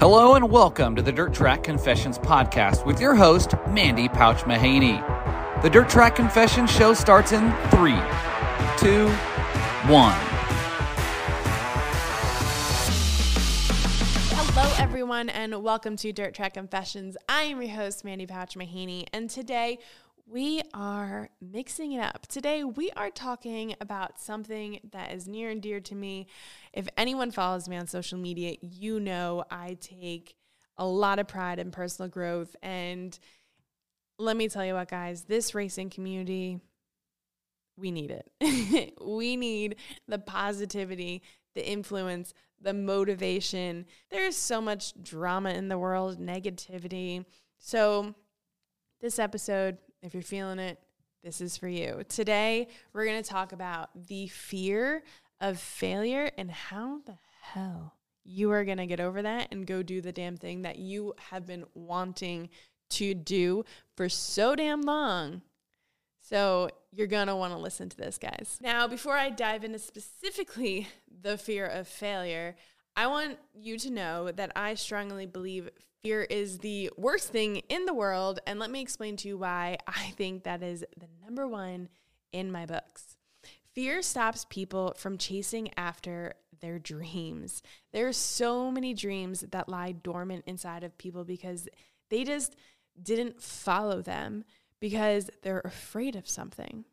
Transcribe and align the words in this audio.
Hello 0.00 0.34
and 0.34 0.50
welcome 0.50 0.96
to 0.96 1.02
the 1.02 1.12
Dirt 1.12 1.34
Track 1.34 1.62
Confessions 1.62 2.18
podcast 2.18 2.86
with 2.86 3.02
your 3.02 3.14
host, 3.14 3.50
Mandee 3.66 4.10
Pouch 4.10 4.38
Mahaney. 4.44 5.02
The 5.60 5.68
Dirt 5.68 5.90
Track 5.90 6.16
Confessions 6.16 6.70
show 6.70 6.94
starts 6.94 7.32
in 7.32 7.52
three, 7.68 8.00
two, 8.78 9.10
one. 9.92 10.16
Hello, 14.32 14.72
everyone, 14.78 15.28
and 15.28 15.62
welcome 15.62 15.96
to 15.96 16.14
Dirt 16.14 16.32
Track 16.32 16.54
Confessions. 16.54 17.18
I 17.28 17.42
am 17.42 17.60
your 17.60 17.72
host, 17.72 18.02
Mandee 18.02 18.26
Pouch 18.26 18.54
Mahaney, 18.54 19.06
and 19.12 19.28
today 19.28 19.80
we 20.26 20.62
are 20.74 21.28
mixing 21.40 21.92
it 21.92 22.00
up. 22.00 22.26
Today, 22.26 22.64
we 22.64 22.90
are 22.92 23.10
talking 23.10 23.74
about 23.80 24.20
something 24.20 24.80
that 24.92 25.12
is 25.12 25.26
near 25.26 25.50
and 25.50 25.60
dear 25.60 25.80
to 25.80 25.94
me. 25.94 26.26
If 26.72 26.88
anyone 26.96 27.30
follows 27.30 27.68
me 27.68 27.76
on 27.76 27.86
social 27.86 28.18
media, 28.18 28.56
you 28.60 29.00
know 29.00 29.44
I 29.50 29.76
take 29.80 30.36
a 30.76 30.86
lot 30.86 31.18
of 31.18 31.28
pride 31.28 31.58
in 31.58 31.70
personal 31.70 32.08
growth. 32.08 32.54
And 32.62 33.18
let 34.18 34.36
me 34.36 34.48
tell 34.48 34.64
you 34.64 34.74
what, 34.74 34.88
guys, 34.88 35.24
this 35.24 35.54
racing 35.54 35.90
community, 35.90 36.60
we 37.76 37.90
need 37.90 38.10
it. 38.10 38.94
we 39.04 39.36
need 39.36 39.76
the 40.08 40.18
positivity, 40.18 41.22
the 41.54 41.68
influence, 41.68 42.34
the 42.60 42.74
motivation. 42.74 43.86
There's 44.10 44.36
so 44.36 44.60
much 44.60 44.94
drama 45.02 45.50
in 45.50 45.68
the 45.68 45.78
world, 45.78 46.18
negativity. 46.20 47.24
So, 47.58 48.14
this 49.00 49.18
episode 49.18 49.78
if 50.02 50.14
you're 50.14 50.22
feeling 50.22 50.58
it, 50.58 50.78
this 51.22 51.40
is 51.40 51.56
for 51.56 51.68
you. 51.68 52.02
Today, 52.08 52.68
we're 52.92 53.04
going 53.04 53.22
to 53.22 53.28
talk 53.28 53.52
about 53.52 53.90
the 54.08 54.28
fear 54.28 55.02
of 55.40 55.58
failure 55.58 56.30
and 56.38 56.50
how 56.50 57.00
the 57.04 57.18
hell 57.42 57.94
you 58.24 58.50
are 58.52 58.64
going 58.64 58.78
to 58.78 58.86
get 58.86 59.00
over 59.00 59.22
that 59.22 59.48
and 59.50 59.66
go 59.66 59.82
do 59.82 60.00
the 60.00 60.12
damn 60.12 60.36
thing 60.36 60.62
that 60.62 60.78
you 60.78 61.14
have 61.30 61.46
been 61.46 61.64
wanting 61.74 62.48
to 62.90 63.14
do 63.14 63.64
for 63.96 64.08
so 64.08 64.54
damn 64.54 64.82
long. 64.82 65.42
So, 66.22 66.70
you're 66.92 67.06
going 67.06 67.28
to 67.28 67.36
want 67.36 67.52
to 67.52 67.58
listen 67.58 67.88
to 67.88 67.96
this, 67.96 68.18
guys. 68.18 68.58
Now, 68.60 68.86
before 68.86 69.16
I 69.16 69.30
dive 69.30 69.64
into 69.64 69.78
specifically 69.78 70.88
the 71.22 71.36
fear 71.36 71.66
of 71.66 71.88
failure, 71.88 72.56
I 72.96 73.06
want 73.06 73.38
you 73.54 73.78
to 73.78 73.90
know 73.90 74.30
that 74.30 74.52
I 74.54 74.74
strongly 74.74 75.26
believe 75.26 75.70
Fear 76.02 76.22
is 76.22 76.58
the 76.58 76.90
worst 76.96 77.28
thing 77.28 77.56
in 77.68 77.84
the 77.84 77.94
world. 77.94 78.40
And 78.46 78.58
let 78.58 78.70
me 78.70 78.80
explain 78.80 79.16
to 79.18 79.28
you 79.28 79.38
why 79.38 79.78
I 79.86 80.12
think 80.16 80.44
that 80.44 80.62
is 80.62 80.84
the 80.96 81.08
number 81.22 81.46
one 81.46 81.88
in 82.32 82.50
my 82.50 82.64
books. 82.66 83.16
Fear 83.74 84.02
stops 84.02 84.46
people 84.48 84.94
from 84.96 85.18
chasing 85.18 85.70
after 85.76 86.34
their 86.60 86.78
dreams. 86.78 87.62
There 87.92 88.08
are 88.08 88.12
so 88.12 88.70
many 88.70 88.94
dreams 88.94 89.44
that 89.50 89.68
lie 89.68 89.92
dormant 89.92 90.44
inside 90.46 90.84
of 90.84 90.98
people 90.98 91.24
because 91.24 91.68
they 92.08 92.24
just 92.24 92.56
didn't 93.00 93.40
follow 93.40 94.02
them 94.02 94.44
because 94.80 95.30
they're 95.42 95.60
afraid 95.60 96.16
of 96.16 96.28
something. 96.28 96.84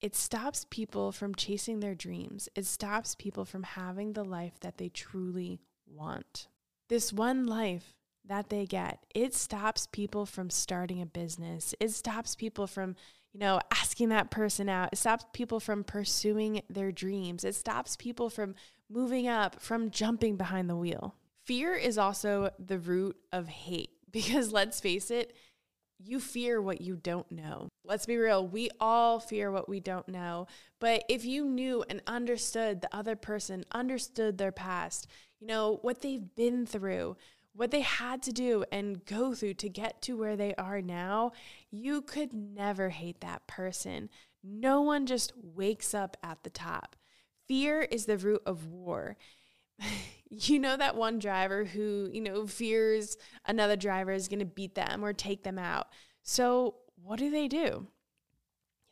It 0.00 0.16
stops 0.16 0.66
people 0.68 1.12
from 1.12 1.34
chasing 1.34 1.80
their 1.80 1.94
dreams. 1.94 2.48
It 2.56 2.66
stops 2.66 3.14
people 3.14 3.44
from 3.44 3.62
having 3.62 4.14
the 4.14 4.24
life 4.24 4.58
that 4.60 4.78
they 4.78 4.88
truly 4.88 5.60
want 5.86 6.48
this 6.92 7.10
one 7.10 7.46
life 7.46 7.94
that 8.26 8.50
they 8.50 8.66
get, 8.66 9.02
it 9.14 9.34
stops 9.34 9.88
people 9.92 10.26
from 10.26 10.50
starting 10.50 11.00
a 11.00 11.06
business. 11.06 11.74
It 11.80 11.90
stops 11.90 12.34
people 12.34 12.66
from, 12.66 12.96
you 13.32 13.40
know, 13.40 13.60
asking 13.70 14.10
that 14.10 14.30
person 14.30 14.68
out. 14.68 14.90
It 14.92 14.98
stops 14.98 15.24
people 15.32 15.58
from 15.58 15.84
pursuing 15.84 16.60
their 16.68 16.92
dreams. 16.92 17.44
It 17.44 17.54
stops 17.54 17.96
people 17.96 18.28
from 18.28 18.54
moving 18.90 19.26
up, 19.26 19.58
from 19.62 19.90
jumping 19.90 20.36
behind 20.36 20.68
the 20.68 20.76
wheel. 20.76 21.14
Fear 21.46 21.76
is 21.76 21.96
also 21.96 22.50
the 22.58 22.78
root 22.78 23.16
of 23.32 23.48
hate 23.48 23.92
because 24.10 24.52
let's 24.52 24.78
face 24.78 25.10
it, 25.10 25.34
you 26.04 26.20
fear 26.20 26.60
what 26.60 26.80
you 26.80 26.96
don't 26.96 27.30
know. 27.30 27.68
Let's 27.84 28.06
be 28.06 28.16
real, 28.16 28.46
we 28.46 28.70
all 28.80 29.20
fear 29.20 29.50
what 29.50 29.68
we 29.68 29.80
don't 29.80 30.08
know. 30.08 30.46
But 30.80 31.04
if 31.08 31.24
you 31.24 31.44
knew 31.44 31.84
and 31.88 32.02
understood 32.06 32.80
the 32.80 32.94
other 32.94 33.16
person, 33.16 33.64
understood 33.72 34.38
their 34.38 34.52
past, 34.52 35.06
you 35.40 35.46
know, 35.46 35.78
what 35.82 36.00
they've 36.00 36.34
been 36.34 36.66
through, 36.66 37.16
what 37.54 37.70
they 37.70 37.82
had 37.82 38.22
to 38.22 38.32
do 38.32 38.64
and 38.72 39.04
go 39.04 39.34
through 39.34 39.54
to 39.54 39.68
get 39.68 40.00
to 40.02 40.16
where 40.16 40.36
they 40.36 40.54
are 40.54 40.80
now, 40.80 41.32
you 41.70 42.02
could 42.02 42.32
never 42.32 42.88
hate 42.88 43.20
that 43.20 43.46
person. 43.46 44.08
No 44.42 44.80
one 44.80 45.06
just 45.06 45.32
wakes 45.36 45.94
up 45.94 46.16
at 46.22 46.42
the 46.42 46.50
top. 46.50 46.96
Fear 47.46 47.82
is 47.82 48.06
the 48.06 48.16
root 48.16 48.42
of 48.46 48.66
war. 48.66 49.16
you 50.30 50.58
know 50.58 50.76
that 50.76 50.96
one 50.96 51.18
driver 51.18 51.64
who, 51.64 52.08
you 52.12 52.20
know, 52.20 52.46
fears 52.46 53.16
another 53.46 53.76
driver 53.76 54.12
is 54.12 54.28
going 54.28 54.38
to 54.38 54.44
beat 54.44 54.74
them 54.74 55.04
or 55.04 55.12
take 55.12 55.42
them 55.42 55.58
out. 55.58 55.88
So, 56.22 56.76
what 57.02 57.18
do 57.18 57.30
they 57.30 57.48
do? 57.48 57.88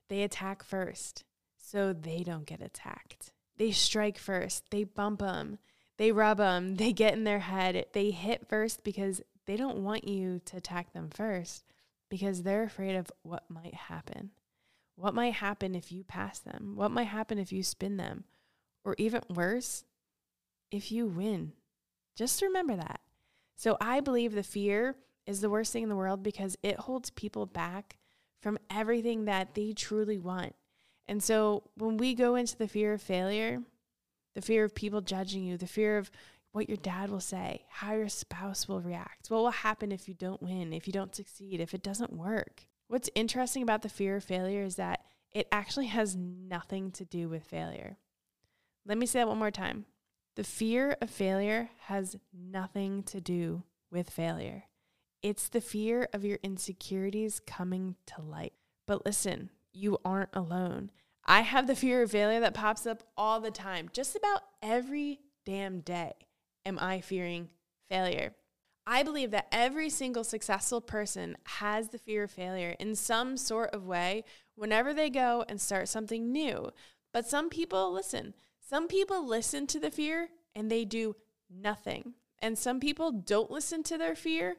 They 0.09 0.23
attack 0.23 0.65
first 0.65 1.25
so 1.57 1.93
they 1.93 2.25
don't 2.25 2.47
get 2.47 2.61
attacked. 2.61 3.33
They 3.57 3.71
strike 3.71 4.19
first, 4.19 4.65
they 4.71 4.85
bump 4.85 5.21
them, 5.21 5.59
they 5.99 6.13
rub 6.13 6.39
them, 6.39 6.77
they 6.77 6.93
get 6.93 7.13
in 7.13 7.25
their 7.25 7.41
head, 7.41 7.87
they 7.93 8.11
hit 8.11 8.49
first 8.49 8.83
because 8.83 9.21
they 9.47 9.57
don't 9.57 9.85
want 9.85 10.09
you 10.09 10.41
to 10.47 10.57
attack 10.57 10.93
them 10.93 11.11
first 11.11 11.65
because 12.09 12.43
they're 12.43 12.65
afraid 12.65 12.97
of 12.97 13.13
what 13.23 13.45
might 13.49 13.75
happen. 13.75 14.31
What 14.97 15.15
might 15.15 15.35
happen 15.35 15.75
if 15.75 15.93
you 15.93 16.05
pass 16.05 16.41
them? 16.41 16.73
What 16.75 16.91
might 16.91 17.05
happen 17.05 17.39
if 17.39 17.53
you 17.53 17.63
spin 17.63 17.97
them? 17.97 18.25
Or 18.85 18.95
even 18.99 19.23
worse, 19.29 19.85
if 20.71 20.93
you 20.93 21.07
win. 21.07 21.53
Just 22.17 22.43
remember 22.43 22.77
that. 22.77 23.01
So 23.57 23.77
I 23.81 24.01
believe 24.01 24.35
the 24.35 24.43
fear 24.43 24.97
is 25.27 25.41
the 25.41 25.51
worst 25.51 25.73
thing 25.73 25.83
in 25.83 25.89
the 25.89 25.97
world 25.97 26.23
because 26.23 26.57
it 26.63 26.79
holds 26.79 27.11
people 27.11 27.47
back 27.47 27.97
from 28.41 28.59
everything 28.71 29.27
that 29.27 29.55
they 29.55 29.73
truly 29.73 30.19
want. 30.19 30.55
And 31.07 31.23
so 31.23 31.65
when 31.77 31.97
we 31.97 32.15
go 32.15 32.37
into 32.37 32.57
the 32.57 32.69
fear 32.69 32.93
of 32.93 33.03
failure, 33.03 33.63
the 34.35 34.43
fear 34.43 34.65
of 34.65 34.75
people 34.75 35.01
judging 35.01 35.45
you, 35.45 35.57
the 35.57 35.67
fear 35.67 35.99
of 35.99 36.11
what 36.53 36.69
your 36.69 36.77
dad 36.79 37.11
will 37.11 37.21
say, 37.21 37.65
how 37.69 37.95
your 37.95 38.09
spouse 38.09 38.67
will 38.67 38.81
react, 38.81 39.31
what 39.31 39.43
will 39.43 39.51
happen 39.51 39.93
if 39.93 40.09
you 40.09 40.15
don't 40.15 40.43
win, 40.43 40.73
if 40.73 40.87
you 40.87 40.93
don't 40.93 41.15
succeed, 41.15 41.61
if 41.61 41.75
it 41.75 41.83
doesn't 41.83 42.13
work. 42.13 42.67
What's 42.89 43.11
interesting 43.15 43.63
about 43.63 43.83
the 43.83 43.89
fear 43.89 44.17
of 44.17 44.25
failure 44.25 44.63
is 44.63 44.77
that 44.77 45.05
it 45.33 45.47
actually 45.53 45.87
has 45.87 46.17
nothing 46.17 46.91
to 46.93 47.05
do 47.05 47.29
with 47.29 47.45
failure. 47.45 47.99
Let 48.85 48.99
me 48.99 49.07
say 49.07 49.21
that 49.21 49.29
one 49.29 49.39
more 49.39 49.53
time. 49.53 49.85
The 50.41 50.45
fear 50.45 50.97
of 51.03 51.11
failure 51.11 51.69
has 51.81 52.17
nothing 52.33 53.03
to 53.03 53.21
do 53.21 53.65
with 53.91 54.09
failure. 54.09 54.65
It's 55.23 55.51
the 55.51 55.61
fear 55.61 56.09
of 56.15 56.25
your 56.25 56.39
insecurities 56.43 57.43
coming 57.47 57.97
to 58.07 58.23
light. 58.23 58.55
But 58.87 59.05
listen, 59.05 59.51
you 59.75 59.99
aren't 60.03 60.31
alone. 60.33 60.93
I 61.27 61.43
have 61.43 61.67
the 61.67 61.77
fear 61.77 62.01
of 62.03 62.13
failure 62.13 62.41
that 62.41 62.55
pops 62.55 62.87
up 62.87 63.03
all 63.19 63.41
the 63.41 63.51
time. 63.51 63.91
Just 63.93 64.17
about 64.17 64.41
every 64.63 65.21
damn 65.45 65.81
day 65.81 66.15
am 66.65 66.79
I 66.79 67.03
fearing 67.03 67.51
failure. 67.91 68.33
I 68.87 69.03
believe 69.03 69.33
that 69.33 69.49
every 69.53 69.91
single 69.91 70.25
successful 70.25 70.81
person 70.81 71.37
has 71.59 71.91
the 71.91 71.99
fear 71.99 72.23
of 72.23 72.31
failure 72.31 72.75
in 72.81 72.95
some 72.95 73.37
sort 73.37 73.75
of 73.75 73.87
way 73.87 74.25
whenever 74.55 74.95
they 74.95 75.11
go 75.11 75.45
and 75.51 75.61
start 75.61 75.91
something 75.91 76.33
new. 76.33 76.71
But 77.13 77.27
some 77.27 77.51
people, 77.51 77.93
listen, 77.93 78.33
some 78.71 78.87
people 78.87 79.27
listen 79.27 79.67
to 79.67 79.81
the 79.81 79.91
fear 79.91 80.29
and 80.55 80.71
they 80.71 80.85
do 80.85 81.17
nothing. 81.51 82.15
And 82.41 82.57
some 82.57 82.79
people 82.79 83.11
don't 83.11 83.51
listen 83.51 83.83
to 83.83 83.99
their 83.99 84.15
fear 84.15 84.59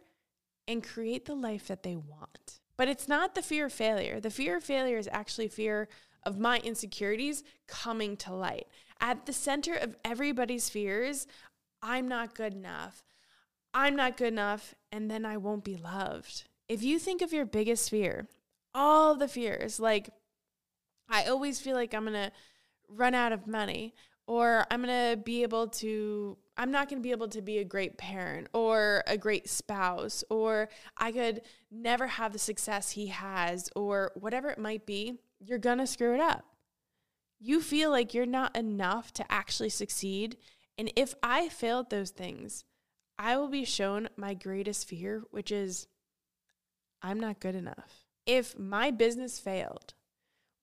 and 0.68 0.84
create 0.84 1.24
the 1.24 1.34
life 1.34 1.68
that 1.68 1.84
they 1.84 1.96
want. 1.96 2.60
But 2.75 2.90
it's 2.90 3.08
not 3.08 3.36
the 3.36 3.42
fear 3.42 3.68
of 3.68 3.74
failure. 3.74 4.19
The 4.19 4.30
fear 4.30 4.58
of 4.58 4.66
failure 4.66 4.98
is 4.98 5.08
actually 5.13 5.48
fear 5.48 5.88
of 6.24 6.38
my 6.38 6.60
insecurities 6.60 7.46
coming 7.69 8.18
to 8.18 8.34
light. 8.34 8.68
At 9.00 9.28
the 9.28 9.34
center 9.34 9.75
of 9.75 9.96
everybody's 10.04 10.68
fears, 10.68 11.25
I'm 11.81 12.10
not 12.10 12.36
good 12.36 12.54
enough. 12.54 13.06
I'm 13.74 13.96
not 13.96 14.18
good 14.18 14.34
enough, 14.34 14.75
and 14.92 15.10
then 15.10 15.25
I 15.25 15.38
won't 15.38 15.63
be 15.63 15.78
loved. 15.78 16.44
If 16.68 16.84
you 16.84 17.00
think 17.00 17.22
of 17.22 17.31
your 17.31 17.46
biggest 17.46 17.90
fear, 17.90 18.28
all 18.75 19.16
the 19.16 19.30
fears, 19.30 19.80
like 19.80 20.10
I 21.08 21.24
always 21.24 21.62
feel 21.62 21.75
like 21.75 21.94
I'm 21.94 22.04
gonna 22.04 22.34
run 22.96 23.16
out 23.16 23.32
of 23.32 23.48
money, 23.48 23.94
or 24.28 24.66
I'm 24.70 24.82
gonna 24.82 25.18
be 25.18 25.44
able 25.44 25.68
to, 25.68 26.38
I'm 26.58 26.72
not 26.72 26.90
going 26.90 27.02
to 27.02 27.04
be 27.04 27.12
able 27.12 27.30
to 27.30 27.42
be 27.42 27.58
a 27.58 27.64
great 27.64 27.98
parent 27.98 28.48
or 28.54 29.04
a 29.08 29.18
great 29.18 29.50
spouse, 29.50 30.24
or 30.30 30.70
I 30.96 31.12
could 31.12 31.42
never 31.72 32.06
have 32.06 32.34
the 32.34 32.40
success 32.40 32.92
he 32.92 33.08
has, 33.08 33.70
or 33.76 34.12
whatever 34.16 34.50
it 34.50 34.60
might 34.60 34.86
be, 34.86 35.18
you're 35.40 35.58
going 35.58 35.80
to 35.80 35.88
screw 35.88 36.14
it 36.14 36.20
up. 36.20 36.46
You 37.40 37.62
feel 37.62 37.90
like 37.90 38.14
you're 38.14 38.28
not 38.28 38.56
enough 38.56 39.12
to 39.14 39.32
actually 39.32 39.70
succeed. 39.70 40.38
And 40.78 40.92
if 40.96 41.16
I 41.24 41.50
fail 41.50 41.80
at 41.80 41.90
those 41.90 42.12
things, 42.12 42.64
I 43.18 43.38
will 43.38 43.50
be 43.50 43.66
shown 43.66 44.10
my 44.16 44.36
greatest 44.36 44.88
fear, 44.88 45.24
which 45.32 45.52
is 45.52 45.88
I'm 47.02 47.20
not 47.20 47.40
good 47.40 47.56
enough. 47.56 48.06
If 48.28 48.60
my 48.60 48.92
business 48.92 49.40
failed, 49.40 49.96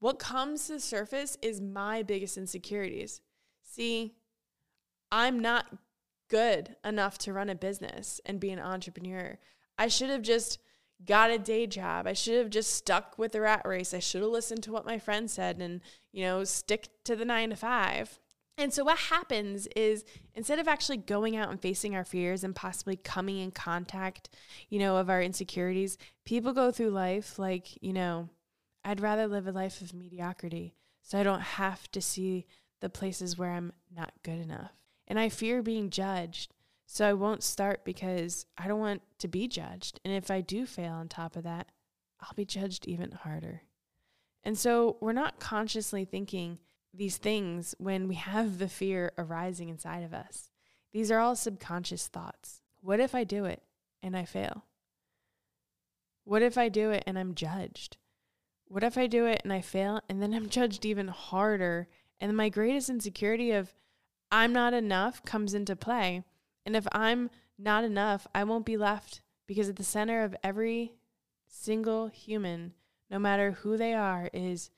what 0.00 0.18
comes 0.18 0.66
to 0.66 0.74
the 0.74 0.80
surface 0.80 1.36
is 1.42 1.60
my 1.60 2.02
biggest 2.02 2.36
insecurities. 2.36 3.20
See, 3.62 4.14
I'm 5.10 5.40
not 5.40 5.66
good 6.28 6.76
enough 6.84 7.18
to 7.18 7.32
run 7.32 7.48
a 7.48 7.54
business 7.54 8.20
and 8.26 8.40
be 8.40 8.50
an 8.50 8.58
entrepreneur. 8.58 9.38
I 9.78 9.88
should 9.88 10.10
have 10.10 10.22
just 10.22 10.58
got 11.04 11.30
a 11.30 11.38
day 11.38 11.66
job. 11.66 12.06
I 12.06 12.12
should 12.12 12.38
have 12.38 12.50
just 12.50 12.72
stuck 12.74 13.18
with 13.18 13.32
the 13.32 13.40
rat 13.40 13.62
race. 13.64 13.94
I 13.94 13.98
should 13.98 14.22
have 14.22 14.30
listened 14.30 14.62
to 14.64 14.72
what 14.72 14.86
my 14.86 14.98
friend 14.98 15.30
said 15.30 15.58
and, 15.60 15.80
you 16.12 16.24
know, 16.24 16.44
stick 16.44 16.88
to 17.04 17.16
the 17.16 17.24
nine 17.24 17.50
to 17.50 17.56
five. 17.56 18.18
And 18.56 18.74
so, 18.74 18.82
what 18.82 18.98
happens 18.98 19.68
is 19.76 20.04
instead 20.34 20.58
of 20.58 20.66
actually 20.66 20.96
going 20.96 21.36
out 21.36 21.48
and 21.48 21.62
facing 21.62 21.94
our 21.94 22.02
fears 22.02 22.42
and 22.42 22.56
possibly 22.56 22.96
coming 22.96 23.38
in 23.38 23.52
contact, 23.52 24.30
you 24.68 24.80
know, 24.80 24.96
of 24.96 25.08
our 25.08 25.22
insecurities, 25.22 25.96
people 26.26 26.52
go 26.52 26.72
through 26.72 26.90
life 26.90 27.38
like, 27.38 27.80
you 27.80 27.92
know, 27.92 28.28
I'd 28.88 29.02
rather 29.02 29.26
live 29.26 29.46
a 29.46 29.52
life 29.52 29.82
of 29.82 29.92
mediocrity 29.92 30.72
so 31.02 31.18
I 31.18 31.22
don't 31.22 31.42
have 31.42 31.90
to 31.90 32.00
see 32.00 32.46
the 32.80 32.88
places 32.88 33.36
where 33.36 33.52
I'm 33.52 33.74
not 33.94 34.14
good 34.22 34.40
enough. 34.40 34.72
And 35.06 35.20
I 35.20 35.28
fear 35.28 35.62
being 35.62 35.90
judged. 35.90 36.54
So 36.86 37.06
I 37.06 37.12
won't 37.12 37.42
start 37.42 37.84
because 37.84 38.46
I 38.56 38.66
don't 38.66 38.80
want 38.80 39.02
to 39.18 39.28
be 39.28 39.46
judged. 39.46 40.00
And 40.06 40.14
if 40.14 40.30
I 40.30 40.40
do 40.40 40.64
fail 40.64 40.94
on 40.94 41.08
top 41.08 41.36
of 41.36 41.42
that, 41.42 41.70
I'll 42.18 42.32
be 42.34 42.46
judged 42.46 42.88
even 42.88 43.12
harder. 43.12 43.60
And 44.42 44.56
so 44.56 44.96
we're 45.02 45.12
not 45.12 45.38
consciously 45.38 46.06
thinking 46.06 46.58
these 46.94 47.18
things 47.18 47.74
when 47.76 48.08
we 48.08 48.14
have 48.14 48.58
the 48.58 48.70
fear 48.70 49.12
arising 49.18 49.68
inside 49.68 50.02
of 50.02 50.14
us. 50.14 50.50
These 50.92 51.10
are 51.10 51.18
all 51.18 51.36
subconscious 51.36 52.08
thoughts. 52.08 52.62
What 52.80 53.00
if 53.00 53.14
I 53.14 53.24
do 53.24 53.44
it 53.44 53.62
and 54.02 54.16
I 54.16 54.24
fail? 54.24 54.64
What 56.24 56.40
if 56.40 56.56
I 56.56 56.70
do 56.70 56.90
it 56.90 57.04
and 57.06 57.18
I'm 57.18 57.34
judged? 57.34 57.98
What 58.68 58.84
if 58.84 58.98
I 58.98 59.06
do 59.06 59.26
it 59.26 59.40
and 59.44 59.52
I 59.52 59.60
fail 59.60 60.00
and 60.08 60.22
then 60.22 60.34
I'm 60.34 60.48
judged 60.50 60.84
even 60.84 61.08
harder? 61.08 61.88
And 62.20 62.36
my 62.36 62.48
greatest 62.48 62.90
insecurity 62.90 63.50
of 63.52 63.74
I'm 64.30 64.52
not 64.52 64.74
enough 64.74 65.24
comes 65.24 65.54
into 65.54 65.74
play. 65.74 66.22
And 66.66 66.76
if 66.76 66.86
I'm 66.92 67.30
not 67.58 67.84
enough, 67.84 68.26
I 68.34 68.44
won't 68.44 68.66
be 68.66 68.76
left 68.76 69.22
because 69.46 69.68
at 69.68 69.76
the 69.76 69.84
center 69.84 70.22
of 70.22 70.36
every 70.44 70.92
single 71.46 72.08
human, 72.08 72.74
no 73.10 73.18
matter 73.18 73.52
who 73.52 73.76
they 73.76 73.94
are, 73.94 74.28
is 74.32 74.70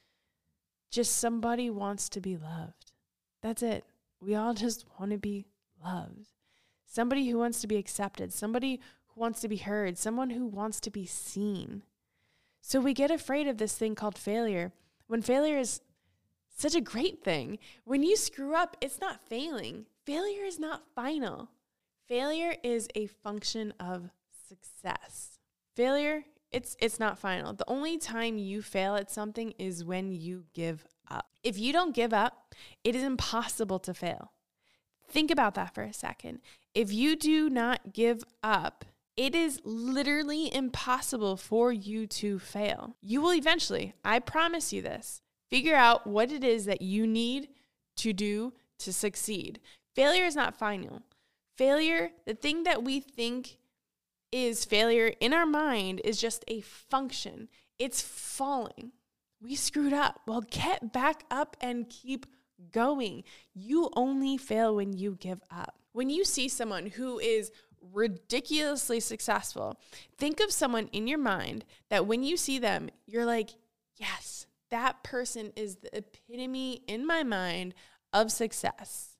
just 0.90 1.16
somebody 1.16 1.68
wants 1.68 2.08
to 2.10 2.20
be 2.20 2.36
loved. 2.36 2.92
That's 3.42 3.62
it. 3.62 3.84
We 4.20 4.34
all 4.34 4.54
just 4.66 4.86
want 4.98 5.12
to 5.12 5.18
be 5.18 5.46
loved. 5.84 6.32
Somebody 6.86 7.28
who 7.28 7.38
wants 7.38 7.60
to 7.60 7.66
be 7.66 7.76
accepted, 7.76 8.32
somebody 8.32 8.80
who 9.06 9.20
wants 9.20 9.40
to 9.40 9.48
be 9.48 9.56
heard, 9.56 9.98
someone 9.98 10.30
who 10.30 10.46
wants 10.46 10.80
to 10.80 10.90
be 10.90 11.06
seen. 11.06 11.82
So 12.60 12.80
we 12.80 12.94
get 12.94 13.10
afraid 13.10 13.46
of 13.46 13.58
this 13.58 13.76
thing 13.76 13.94
called 13.94 14.18
failure 14.18 14.72
when 15.06 15.22
failure 15.22 15.58
is 15.58 15.80
such 16.56 16.74
a 16.74 16.80
great 16.80 17.24
thing. 17.24 17.58
When 17.84 18.02
you 18.02 18.16
screw 18.16 18.54
up, 18.54 18.76
it's 18.80 19.00
not 19.00 19.22
failing. 19.22 19.86
Failure 20.04 20.44
is 20.44 20.58
not 20.58 20.82
final. 20.94 21.48
Failure 22.06 22.54
is 22.62 22.88
a 22.94 23.06
function 23.06 23.72
of 23.80 24.10
success. 24.48 25.38
Failure, 25.74 26.24
it's 26.50 26.76
it's 26.80 26.98
not 27.00 27.18
final. 27.18 27.52
The 27.52 27.68
only 27.68 27.96
time 27.96 28.36
you 28.36 28.62
fail 28.62 28.96
at 28.96 29.10
something 29.10 29.52
is 29.58 29.84
when 29.84 30.12
you 30.12 30.44
give 30.52 30.84
up. 31.08 31.28
If 31.42 31.58
you 31.58 31.72
don't 31.72 31.94
give 31.94 32.12
up, 32.12 32.54
it 32.84 32.94
is 32.94 33.02
impossible 33.02 33.78
to 33.80 33.94
fail. 33.94 34.32
Think 35.08 35.30
about 35.30 35.54
that 35.54 35.74
for 35.74 35.82
a 35.82 35.92
second. 35.92 36.40
If 36.74 36.92
you 36.92 37.16
do 37.16 37.48
not 37.48 37.92
give 37.92 38.22
up, 38.42 38.84
it 39.20 39.34
is 39.34 39.60
literally 39.64 40.52
impossible 40.54 41.36
for 41.36 41.70
you 41.70 42.06
to 42.06 42.38
fail. 42.38 42.96
You 43.02 43.20
will 43.20 43.34
eventually, 43.34 43.92
I 44.02 44.18
promise 44.18 44.72
you 44.72 44.80
this, 44.80 45.20
figure 45.50 45.76
out 45.76 46.06
what 46.06 46.32
it 46.32 46.42
is 46.42 46.64
that 46.64 46.80
you 46.80 47.06
need 47.06 47.50
to 47.98 48.14
do 48.14 48.54
to 48.78 48.94
succeed. 48.94 49.60
Failure 49.94 50.24
is 50.24 50.34
not 50.34 50.58
final. 50.58 51.02
Failure, 51.58 52.12
the 52.24 52.32
thing 52.32 52.62
that 52.62 52.82
we 52.82 52.98
think 52.98 53.58
is 54.32 54.64
failure 54.64 55.12
in 55.20 55.34
our 55.34 55.44
mind, 55.44 56.00
is 56.02 56.18
just 56.18 56.42
a 56.48 56.62
function. 56.62 57.48
It's 57.78 58.00
falling. 58.00 58.92
We 59.42 59.54
screwed 59.54 59.92
up. 59.92 60.22
Well, 60.26 60.44
get 60.50 60.94
back 60.94 61.24
up 61.30 61.58
and 61.60 61.90
keep 61.90 62.24
going. 62.72 63.24
You 63.52 63.90
only 63.94 64.38
fail 64.38 64.76
when 64.76 64.94
you 64.94 65.18
give 65.20 65.42
up. 65.50 65.74
When 65.92 66.08
you 66.08 66.24
see 66.24 66.48
someone 66.48 66.86
who 66.86 67.18
is 67.18 67.50
ridiculously 67.92 69.00
successful, 69.00 69.80
think 70.18 70.40
of 70.40 70.52
someone 70.52 70.88
in 70.92 71.06
your 71.06 71.18
mind 71.18 71.64
that 71.88 72.06
when 72.06 72.22
you 72.22 72.36
see 72.36 72.58
them, 72.58 72.90
you're 73.06 73.26
like, 73.26 73.50
yes, 73.96 74.46
that 74.70 75.02
person 75.02 75.52
is 75.56 75.76
the 75.76 75.96
epitome 75.96 76.82
in 76.86 77.06
my 77.06 77.22
mind 77.22 77.74
of 78.12 78.30
success. 78.30 79.16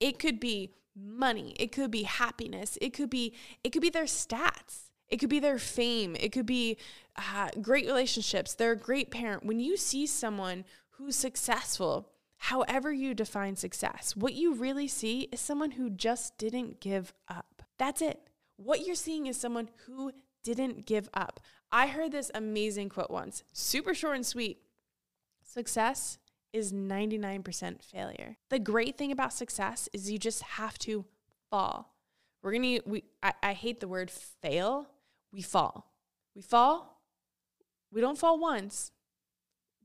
It 0.00 0.18
could 0.18 0.40
be 0.40 0.74
money, 0.96 1.54
it 1.58 1.72
could 1.72 1.90
be 1.90 2.02
happiness, 2.02 2.78
it 2.80 2.92
could 2.92 3.10
be 3.10 3.34
it 3.62 3.70
could 3.70 3.82
be 3.82 3.90
their 3.90 4.04
stats. 4.04 4.88
It 5.08 5.18
could 5.18 5.30
be 5.30 5.40
their 5.40 5.58
fame. 5.58 6.16
It 6.20 6.32
could 6.32 6.44
be 6.44 6.76
uh, 7.16 7.48
great 7.62 7.86
relationships. 7.86 8.54
They're 8.54 8.72
a 8.72 8.76
great 8.76 9.10
parent. 9.10 9.42
When 9.44 9.58
you 9.58 9.76
see 9.76 10.06
someone 10.06 10.64
who's 10.90 11.16
successful, 11.16 12.10
however 12.36 12.92
you 12.92 13.14
define 13.14 13.56
success, 13.56 14.14
what 14.14 14.34
you 14.34 14.54
really 14.54 14.86
see 14.86 15.22
is 15.32 15.40
someone 15.40 15.72
who 15.72 15.88
just 15.88 16.36
didn't 16.36 16.80
give 16.80 17.14
up. 17.26 17.47
That's 17.78 18.02
it. 18.02 18.20
What 18.56 18.86
you're 18.86 18.94
seeing 18.94 19.26
is 19.26 19.36
someone 19.36 19.68
who 19.86 20.12
didn't 20.42 20.86
give 20.86 21.08
up. 21.14 21.40
I 21.70 21.88
heard 21.88 22.12
this 22.12 22.30
amazing 22.34 22.88
quote 22.88 23.10
once, 23.10 23.44
super 23.52 23.94
short 23.94 24.16
and 24.16 24.26
sweet. 24.26 24.62
Success 25.42 26.18
is 26.52 26.72
99% 26.72 27.82
failure. 27.82 28.36
The 28.48 28.58
great 28.58 28.96
thing 28.96 29.12
about 29.12 29.32
success 29.32 29.88
is 29.92 30.10
you 30.10 30.18
just 30.18 30.42
have 30.42 30.78
to 30.80 31.04
fall. 31.50 31.94
We're 32.42 32.52
gonna 32.52 32.78
we 32.86 33.04
I, 33.22 33.32
I 33.42 33.52
hate 33.52 33.80
the 33.80 33.88
word 33.88 34.10
fail. 34.10 34.88
We 35.32 35.42
fall. 35.42 35.92
We 36.34 36.42
fall. 36.42 37.02
We 37.92 38.00
don't 38.00 38.18
fall 38.18 38.38
once, 38.38 38.92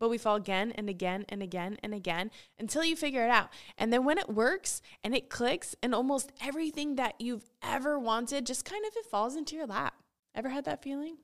but 0.03 0.10
we 0.10 0.17
fall 0.17 0.36
again 0.36 0.74
and 0.75 0.89
again 0.89 1.24
and 1.29 1.41
again 1.41 1.77
and 1.81 1.93
again 1.93 2.29
until 2.60 2.83
you 2.83 2.93
figure 2.93 3.24
it 3.24 3.29
out. 3.29 3.48
And 3.77 3.93
then 3.93 4.03
when 4.03 4.17
it 4.17 4.27
works 4.27 4.81
and 5.01 5.15
it 5.15 5.29
clicks 5.29 5.77
and 5.81 5.95
almost 5.95 6.33
everything 6.41 6.98
that 6.98 7.15
you've 7.19 7.50
ever 7.62 7.98
wanted 7.98 8.45
just 8.45 8.65
kind 8.65 8.83
of 8.86 8.91
it 8.98 9.05
falls 9.05 9.38
into 9.38 9.55
your 9.55 9.65
lap. 9.65 9.93
Ever 10.36 10.50
had 10.50 10.65
that 10.65 10.83
feeling? 10.83 11.19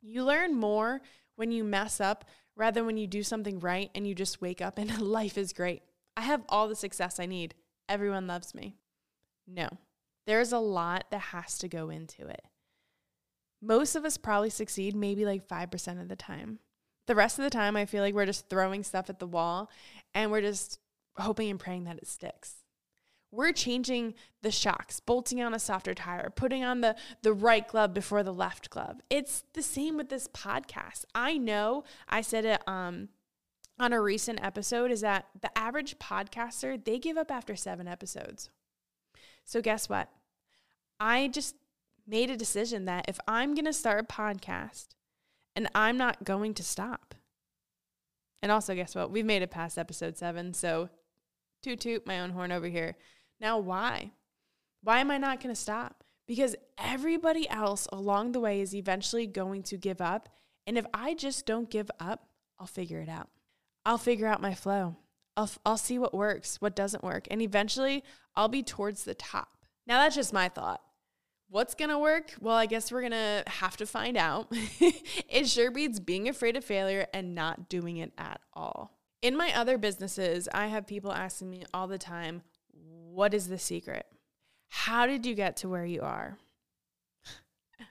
You 0.00 0.22
learn 0.22 0.54
more 0.54 1.00
when 1.34 1.50
you 1.50 1.64
mess 1.64 2.00
up 2.00 2.24
rather 2.54 2.78
than 2.78 2.86
when 2.86 2.98
you 2.98 3.08
do 3.08 3.24
something 3.24 3.58
right 3.58 3.90
and 3.96 4.06
you 4.06 4.14
just 4.14 4.40
wake 4.40 4.60
up 4.60 4.78
and 4.78 5.00
life 5.00 5.36
is 5.36 5.52
great. 5.52 5.82
I 6.16 6.20
have 6.20 6.44
all 6.48 6.68
the 6.68 6.76
success 6.76 7.18
I 7.18 7.26
need. 7.26 7.52
Everyone 7.88 8.28
loves 8.28 8.54
me. 8.54 8.76
No, 9.44 9.68
there's 10.24 10.52
a 10.52 10.58
lot 10.58 11.06
that 11.10 11.18
has 11.18 11.58
to 11.58 11.66
go 11.66 11.90
into 11.90 12.28
it. 12.28 12.42
Most 13.60 13.96
of 13.96 14.04
us 14.04 14.18
probably 14.18 14.50
succeed 14.50 14.94
maybe 14.94 15.24
like 15.24 15.48
5% 15.48 16.00
of 16.00 16.06
the 16.06 16.14
time. 16.14 16.60
The 17.06 17.14
rest 17.14 17.38
of 17.38 17.44
the 17.44 17.50
time, 17.50 17.76
I 17.76 17.84
feel 17.84 18.02
like 18.02 18.14
we're 18.14 18.26
just 18.26 18.48
throwing 18.48 18.84
stuff 18.84 19.10
at 19.10 19.18
the 19.18 19.26
wall 19.26 19.70
and 20.14 20.30
we're 20.30 20.40
just 20.40 20.78
hoping 21.16 21.50
and 21.50 21.58
praying 21.58 21.84
that 21.84 21.98
it 21.98 22.06
sticks. 22.06 22.56
We're 23.30 23.52
changing 23.52 24.14
the 24.42 24.50
shocks, 24.50 25.00
bolting 25.00 25.42
on 25.42 25.54
a 25.54 25.58
softer 25.58 25.94
tire, 25.94 26.30
putting 26.30 26.62
on 26.62 26.82
the, 26.82 26.94
the 27.22 27.32
right 27.32 27.66
glove 27.66 27.94
before 27.94 28.22
the 28.22 28.32
left 28.32 28.68
glove. 28.68 29.00
It's 29.08 29.44
the 29.54 29.62
same 29.62 29.96
with 29.96 30.10
this 30.10 30.28
podcast. 30.28 31.06
I 31.14 31.38
know 31.38 31.84
I 32.08 32.20
said 32.20 32.44
it 32.44 32.66
um, 32.68 33.08
on 33.78 33.94
a 33.94 34.00
recent 34.00 34.44
episode 34.44 34.90
is 34.90 35.00
that 35.00 35.26
the 35.40 35.56
average 35.56 35.98
podcaster, 35.98 36.82
they 36.82 36.98
give 36.98 37.16
up 37.16 37.30
after 37.30 37.56
seven 37.56 37.88
episodes. 37.88 38.50
So 39.44 39.62
guess 39.62 39.88
what? 39.88 40.10
I 41.00 41.28
just 41.28 41.56
made 42.06 42.30
a 42.30 42.36
decision 42.36 42.84
that 42.84 43.06
if 43.08 43.18
I'm 43.26 43.54
going 43.54 43.64
to 43.64 43.72
start 43.72 44.00
a 44.00 44.12
podcast 44.12 44.88
and 45.54 45.68
I'm 45.74 45.96
not 45.96 46.24
going 46.24 46.54
to 46.54 46.62
stop. 46.62 47.14
And 48.42 48.50
also, 48.50 48.74
guess 48.74 48.94
what? 48.94 49.10
We've 49.10 49.24
made 49.24 49.42
it 49.42 49.50
past 49.50 49.78
episode 49.78 50.16
seven. 50.16 50.52
So 50.52 50.88
toot 51.62 51.80
toot 51.80 52.06
my 52.06 52.20
own 52.20 52.30
horn 52.30 52.52
over 52.52 52.66
here. 52.66 52.96
Now, 53.40 53.58
why? 53.58 54.12
Why 54.82 54.98
am 54.98 55.10
I 55.10 55.18
not 55.18 55.40
going 55.40 55.54
to 55.54 55.60
stop? 55.60 56.04
Because 56.26 56.56
everybody 56.78 57.48
else 57.48 57.86
along 57.92 58.32
the 58.32 58.40
way 58.40 58.60
is 58.60 58.74
eventually 58.74 59.26
going 59.26 59.62
to 59.64 59.76
give 59.76 60.00
up. 60.00 60.28
And 60.66 60.76
if 60.76 60.86
I 60.92 61.14
just 61.14 61.46
don't 61.46 61.70
give 61.70 61.90
up, 62.00 62.26
I'll 62.58 62.66
figure 62.66 63.00
it 63.00 63.08
out. 63.08 63.28
I'll 63.84 63.98
figure 63.98 64.26
out 64.26 64.40
my 64.40 64.54
flow. 64.54 64.96
I'll, 65.36 65.50
I'll 65.64 65.76
see 65.76 65.98
what 65.98 66.14
works, 66.14 66.60
what 66.60 66.76
doesn't 66.76 67.02
work. 67.02 67.26
And 67.30 67.40
eventually, 67.42 68.04
I'll 68.36 68.48
be 68.48 68.62
towards 68.62 69.04
the 69.04 69.14
top. 69.14 69.48
Now, 69.86 69.98
that's 69.98 70.14
just 70.14 70.32
my 70.32 70.48
thought. 70.48 70.80
What's 71.52 71.74
gonna 71.74 71.98
work? 71.98 72.32
Well, 72.40 72.56
I 72.56 72.64
guess 72.64 72.90
we're 72.90 73.02
gonna 73.02 73.42
have 73.46 73.76
to 73.76 73.84
find 73.84 74.16
out. 74.16 74.50
it 75.28 75.46
sure 75.46 75.70
beats 75.70 76.00
being 76.00 76.26
afraid 76.26 76.56
of 76.56 76.64
failure 76.64 77.06
and 77.12 77.34
not 77.34 77.68
doing 77.68 77.98
it 77.98 78.10
at 78.16 78.40
all. 78.54 78.96
In 79.20 79.36
my 79.36 79.54
other 79.54 79.76
businesses, 79.76 80.48
I 80.54 80.68
have 80.68 80.86
people 80.86 81.12
asking 81.12 81.50
me 81.50 81.64
all 81.74 81.88
the 81.88 81.98
time, 81.98 82.40
What 82.70 83.34
is 83.34 83.48
the 83.48 83.58
secret? 83.58 84.06
How 84.68 85.06
did 85.06 85.26
you 85.26 85.34
get 85.34 85.58
to 85.58 85.68
where 85.68 85.84
you 85.84 86.00
are? 86.00 86.38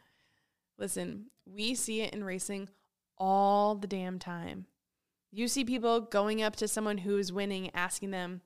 Listen, 0.79 1.27
we 1.45 1.75
see 1.75 2.01
it 2.01 2.15
in 2.15 2.23
racing 2.23 2.67
all 3.15 3.75
the 3.75 3.85
damn 3.85 4.17
time. 4.17 4.65
You 5.31 5.47
see 5.47 5.63
people 5.65 6.01
going 6.01 6.41
up 6.41 6.55
to 6.55 6.67
someone 6.67 6.97
who 6.97 7.15
is 7.19 7.31
winning, 7.31 7.69
asking 7.75 8.09
them, 8.09 8.41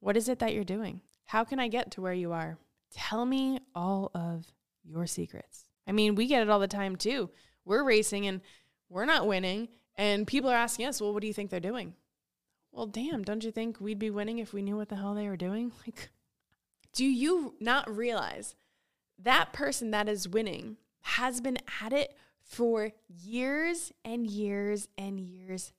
What 0.00 0.16
is 0.16 0.26
it 0.26 0.38
that 0.38 0.54
you're 0.54 0.64
doing? 0.64 1.02
How 1.26 1.44
can 1.44 1.60
I 1.60 1.68
get 1.68 1.90
to 1.90 2.00
where 2.00 2.14
you 2.14 2.32
are? 2.32 2.56
Tell 2.94 3.26
me 3.26 3.58
all 3.74 4.10
of 4.14 4.46
your 4.84 5.06
secrets. 5.06 5.64
I 5.86 5.92
mean, 5.92 6.14
we 6.14 6.26
get 6.26 6.42
it 6.42 6.50
all 6.50 6.60
the 6.60 6.68
time 6.68 6.96
too. 6.96 7.30
We're 7.64 7.84
racing 7.84 8.26
and 8.26 8.40
we're 8.88 9.04
not 9.04 9.26
winning, 9.26 9.68
and 9.96 10.26
people 10.26 10.50
are 10.50 10.56
asking 10.56 10.86
us, 10.86 11.00
Well, 11.00 11.12
what 11.12 11.20
do 11.20 11.26
you 11.26 11.34
think 11.34 11.50
they're 11.50 11.60
doing? 11.60 11.94
Well, 12.72 12.86
damn, 12.86 13.22
don't 13.22 13.44
you 13.44 13.50
think 13.50 13.80
we'd 13.80 13.98
be 13.98 14.10
winning 14.10 14.38
if 14.38 14.52
we 14.52 14.62
knew 14.62 14.76
what 14.76 14.88
the 14.88 14.96
hell 14.96 15.14
they 15.14 15.28
were 15.28 15.36
doing? 15.36 15.72
Like, 15.86 16.10
do 16.92 17.04
you 17.04 17.56
not 17.58 17.94
realize 17.94 18.54
that 19.18 19.52
person 19.52 19.90
that 19.90 20.08
is 20.08 20.28
winning 20.28 20.76
has 21.00 21.40
been 21.40 21.58
at 21.82 21.92
it 21.92 22.16
for 22.40 22.92
years 23.08 23.92
and 24.04 24.28
years 24.28 24.88
and 24.96 25.18
years 25.18 25.72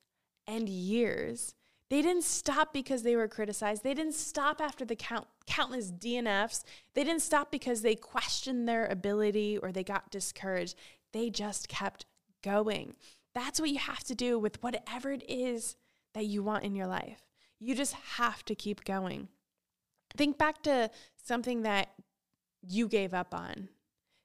and 0.45 0.67
years? 0.67 1.55
They 1.89 2.01
didn't 2.01 2.23
stop 2.23 2.73
because 2.73 3.03
they 3.03 3.15
were 3.15 3.27
criticized. 3.27 3.83
They 3.83 3.93
didn't 3.93 4.15
stop 4.15 4.59
after 4.59 4.85
the 4.85 4.95
count, 4.95 5.27
countless 5.45 5.91
DNFs. 5.91 6.63
They 6.95 7.03
didn't 7.03 7.21
stop 7.21 7.51
because 7.51 7.81
they 7.81 7.95
questioned 7.95 8.67
their 8.67 8.85
ability 8.87 9.57
or 9.57 9.71
they 9.71 9.83
got 9.83 10.09
discouraged. 10.09 10.75
They 11.13 11.29
just 11.29 11.69
kept 11.69 12.05
going. 12.43 12.95
That's 13.35 13.59
what 13.59 13.69
you 13.69 13.79
have 13.79 14.03
to 14.05 14.15
do 14.15 14.39
with 14.39 14.63
whatever 14.63 15.11
it 15.11 15.23
is 15.29 15.75
that 16.13 16.25
you 16.25 16.41
want 16.41 16.63
in 16.63 16.75
your 16.75 16.87
life. 16.87 17.21
You 17.59 17.75
just 17.75 17.93
have 17.93 18.43
to 18.45 18.55
keep 18.55 18.83
going. 18.83 19.27
Think 20.15 20.37
back 20.37 20.63
to 20.63 20.89
something 21.21 21.61
that 21.63 21.89
you 22.61 22.87
gave 22.87 23.13
up 23.13 23.33
on. 23.33 23.69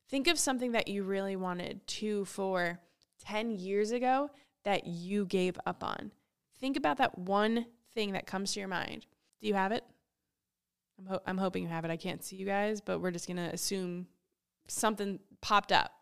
Think 0.09 0.29
of 0.29 0.38
something 0.38 0.73
that 0.73 0.88
you 0.88 1.02
really 1.02 1.37
wanted 1.37 1.87
to 1.87 2.25
for 2.25 2.81
10 3.25 3.52
years 3.52 3.90
ago 3.90 4.31
that 4.64 4.87
you 4.87 5.26
gave 5.26 5.59
up 5.67 5.85
on. 5.85 6.12
Think 6.61 6.76
about 6.76 6.99
that 6.99 7.19
one 7.19 7.67
thing 7.95 8.12
that 8.12 8.26
comes 8.26 8.52
to 8.52 8.61
your 8.61 8.69
mind. 8.69 9.07
Do 9.40 9.49
you 9.49 9.55
have 9.55 9.73
it? 9.73 9.85
I'm, 10.99 11.07
ho- 11.07 11.23
I'm 11.26 11.38
hoping 11.38 11.62
you 11.62 11.69
have 11.69 11.85
it. 11.85 11.90
I 11.90 11.97
can't 11.97 12.23
see 12.23 12.37
you 12.37 12.47
guys, 12.47 12.81
but 12.81 13.00
we're 13.00 13.11
just 13.11 13.26
going 13.26 13.38
to 13.38 13.52
assume 13.52 14.07
something 14.69 15.19
popped 15.40 15.73
up. 15.73 15.93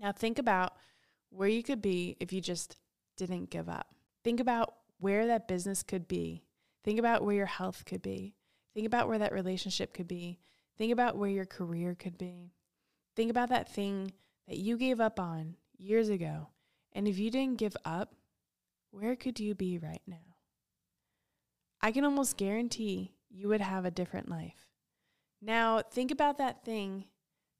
Now, 0.00 0.12
think 0.12 0.38
about 0.38 0.72
where 1.30 1.48
you 1.48 1.62
could 1.62 1.80
be 1.80 2.16
if 2.20 2.32
you 2.32 2.40
just 2.40 2.76
didn't 3.16 3.50
give 3.50 3.68
up. 3.68 3.94
Think 4.24 4.40
about 4.40 4.74
where 4.98 5.26
that 5.26 5.48
business 5.48 5.82
could 5.82 6.08
be. 6.08 6.42
Think 6.84 6.98
about 6.98 7.24
where 7.24 7.36
your 7.36 7.46
health 7.46 7.84
could 7.84 8.02
be. 8.02 8.34
Think 8.74 8.86
about 8.86 9.08
where 9.08 9.18
that 9.18 9.32
relationship 9.32 9.94
could 9.94 10.08
be. 10.08 10.38
Think 10.76 10.92
about 10.92 11.16
where 11.16 11.30
your 11.30 11.46
career 11.46 11.94
could 11.94 12.18
be. 12.18 12.52
Think 13.14 13.30
about 13.30 13.48
that 13.48 13.72
thing 13.72 14.12
that 14.48 14.58
you 14.58 14.76
gave 14.76 15.00
up 15.00 15.18
on 15.18 15.56
years 15.78 16.08
ago. 16.08 16.48
And 16.92 17.08
if 17.08 17.18
you 17.18 17.30
didn't 17.30 17.58
give 17.58 17.76
up, 17.84 18.14
where 18.98 19.14
could 19.14 19.38
you 19.38 19.54
be 19.54 19.76
right 19.78 20.00
now? 20.06 20.36
I 21.82 21.92
can 21.92 22.04
almost 22.04 22.38
guarantee 22.38 23.12
you 23.28 23.48
would 23.48 23.60
have 23.60 23.84
a 23.84 23.90
different 23.90 24.30
life. 24.30 24.70
Now, 25.42 25.82
think 25.82 26.10
about 26.10 26.38
that 26.38 26.64
thing 26.64 27.04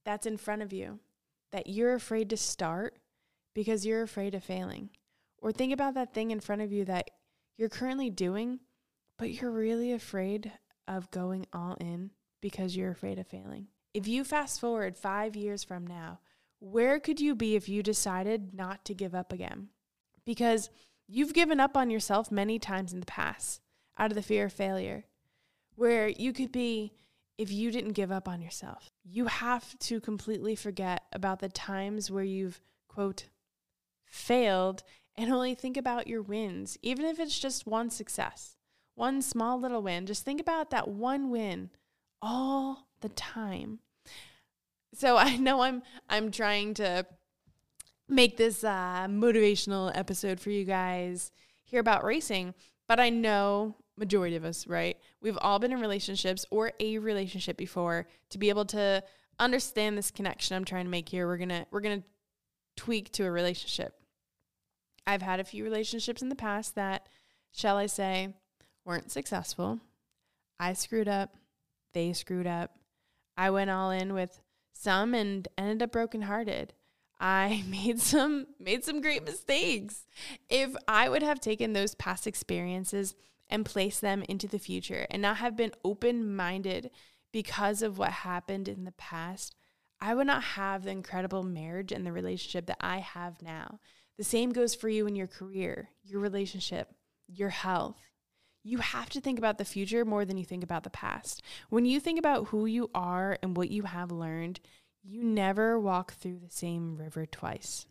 that's 0.07 0.25
in 0.25 0.39
front 0.39 0.63
of 0.63 0.73
you 0.73 1.01
that 1.53 1.67
you're 1.67 1.95
afraid 1.95 2.31
to 2.31 2.39
start 2.39 2.99
because 3.55 3.85
you're 3.85 4.03
afraid 4.03 4.35
of 4.35 4.45
failing. 4.45 4.89
Or 5.39 5.53
think 5.53 5.75
about 5.75 5.95
that 5.95 6.15
thing 6.15 6.31
in 6.31 6.41
front 6.41 6.63
of 6.63 6.73
you 6.73 6.87
that 6.87 7.11
you're 7.59 7.69
currently 7.69 8.09
doing, 8.09 8.61
but 9.19 9.31
you're 9.31 9.51
really 9.51 9.93
afraid 9.93 10.53
of 10.89 11.11
going 11.11 11.47
all 11.53 11.77
in 11.81 12.13
because 12.41 12.75
you're 12.75 12.93
afraid 12.93 13.19
of 13.19 13.27
failing. 13.27 13.67
If 13.93 14.09
you 14.09 14.25
fast 14.25 14.59
forward 14.59 14.97
five 14.97 15.37
years 15.37 15.63
from 15.63 15.87
now, 15.87 16.21
where 16.61 16.99
could 16.99 17.21
you 17.21 17.35
be 17.35 17.57
if 17.57 17.69
you 17.69 17.83
decided 17.83 18.55
not 18.55 18.87
to 18.87 18.95
give 18.95 19.15
up 19.15 19.33
again? 19.33 19.69
Because 20.25 20.71
you've 21.09 21.35
given 21.35 21.61
up 21.61 21.77
on 21.77 21.91
yourself 21.91 22.31
many 22.31 22.59
times 22.59 22.93
in 22.93 23.01
the 23.01 23.07
past 23.07 23.61
out 23.99 24.11
of 24.11 24.15
the 24.15 24.23
fear 24.23 24.47
of 24.47 24.53
failure. 24.53 25.05
Where 25.75 26.09
you 26.09 26.33
could 26.33 26.53
be 26.53 26.93
if 27.37 27.53
you 27.53 27.71
didn't 27.71 27.93
give 27.93 28.11
up 28.11 28.29
on 28.29 28.41
yourself. 28.41 28.91
You 29.05 29.27
have 29.27 29.79
to 29.81 30.01
completely 30.01 30.57
forget 30.57 31.03
about 31.13 31.41
the 31.41 31.51
times 31.51 32.11
where 32.11 32.25
you've, 32.25 32.61
quote, 32.89 33.27
failed 34.07 34.83
and 35.17 35.31
only 35.31 35.55
think 35.55 35.77
about 35.77 36.07
your 36.07 36.23
wins, 36.23 36.79
even 36.81 37.05
if 37.05 37.21
it's 37.21 37.39
just 37.39 37.67
one 37.67 37.91
success 37.91 38.57
one 38.97 39.23
small 39.23 39.61
little 39.61 39.83
win. 39.83 40.07
Just 40.07 40.25
think 40.25 40.41
about 40.41 40.71
that 40.71 40.89
one 40.89 41.31
win 41.31 41.71
all 42.21 42.89
the 43.01 43.11
time. 43.11 43.79
So 44.93 45.17
I 45.17 45.37
know 45.37 45.61
I'm 45.61 45.83
I'm 46.09 46.33
trying 46.33 46.75
to 46.75 47.07
make 48.09 48.37
this 48.37 48.65
uh, 48.65 49.07
motivational 49.09 49.91
episode 49.95 50.41
for 50.41 50.51
you 50.51 50.65
guys 50.65 51.31
hear 51.65 51.81
about 51.81 52.05
racing, 52.05 52.55
but 52.89 53.01
I 53.01 53.11
know 53.11 53.77
majority 53.97 54.37
of 54.37 54.45
us, 54.45 54.67
right? 54.67 54.97
We've 55.21 55.39
all 55.41 55.59
been 55.59 55.73
in 55.73 55.81
relationships 55.81 56.45
or 56.51 56.73
a 56.79 56.99
relationship 56.99 57.57
before 57.57 58.07
to 58.31 58.39
be 58.39 58.49
able 58.49 58.67
to 58.67 59.03
understand 59.39 59.97
this 59.97 60.11
connection 60.11 60.57
I'm 60.57 60.65
trying 60.65 60.85
to 60.85 60.91
make 60.91 61.09
here. 61.09 61.27
We're 61.27 61.39
gonna 61.39 61.67
we're 61.71 61.81
gonna 61.81 62.03
tweak 62.77 63.11
to 63.13 63.25
a 63.25 63.31
relationship. 63.31 63.95
I've 65.07 65.23
had 65.23 65.41
a 65.41 65.45
few 65.45 65.65
relationships 65.65 66.23
in 66.23 66.29
the 66.29 66.37
past 66.37 66.75
that, 66.75 67.09
shall 67.53 67.77
I 67.77 67.87
say, 67.87 68.35
weren't 68.85 69.13
successful. 69.13 69.81
I 70.59 70.73
screwed 70.73 71.09
up. 71.09 71.37
They 71.95 72.13
screwed 72.13 72.47
up. 72.47 72.77
I 73.37 73.51
went 73.51 73.71
all 73.71 73.91
in 73.91 74.15
with 74.15 74.41
some 74.73 75.15
and 75.15 75.47
ended 75.57 75.83
up 75.83 75.93
brokenhearted. 75.93 76.73
I 77.19 77.65
made 77.69 78.01
some 78.01 78.47
made 78.59 78.85
some 78.85 79.01
great 79.01 79.25
mistakes. 79.25 80.07
If 80.49 80.75
I 80.87 81.09
would 81.09 81.23
have 81.23 81.41
taken 81.41 81.73
those 81.73 81.95
past 81.95 82.27
experiences 82.27 83.15
and 83.49 83.65
placed 83.65 84.01
them 84.01 84.25
into 84.29 84.49
the 84.49 84.59
future 84.59 85.07
and 85.11 85.23
not 85.23 85.37
have 85.39 85.57
been 85.57 85.73
open-minded 85.85 86.91
because 87.33 87.83
of 87.83 87.99
what 87.99 88.11
happened 88.11 88.69
in 88.69 88.85
the 88.85 88.93
past, 88.93 89.55
I 90.01 90.15
would 90.15 90.27
not 90.27 90.43
have 90.43 90.83
the 90.85 90.91
incredible 90.91 91.43
marriage 91.43 91.93
and 91.93 92.05
the 92.05 92.13
relationship 92.13 92.67
that 92.67 92.79
I 92.81 92.99
have 92.99 93.41
now. 93.43 93.79
The 94.19 94.25
same 94.25 94.53
goes 94.53 94.75
for 94.75 94.89
you 94.89 95.07
in 95.07 95.15
your 95.15 95.27
career, 95.27 95.91
your 96.03 96.21
relationship, 96.21 96.93
your 97.29 97.51
health 97.51 98.01
you 98.67 98.79
have 98.79 99.09
to 99.09 99.21
think 99.21 99.39
about 99.39 99.59
the 99.59 99.65
future 99.65 100.05
more 100.05 100.25
than 100.25 100.37
you 100.37 100.45
think 100.45 100.65
about 100.65 100.83
the 100.83 100.91
past. 100.91 101.41
When 101.69 101.85
you 101.85 102.01
think 102.01 102.19
about 102.19 102.49
who 102.49 102.67
you 102.67 102.91
are 102.97 103.39
and 103.41 103.57
what 103.57 103.71
you 103.71 103.85
have 103.85 104.11
learned, 104.11 104.59
you 105.09 105.23
never 105.23 105.79
walk 105.79 106.15
through 106.15 106.39
the 106.39 106.51
same 106.51 106.97
river 106.97 107.27
twice. 107.27 107.87